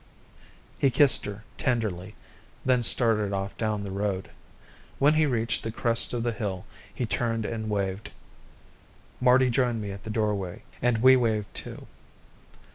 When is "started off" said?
2.81-3.55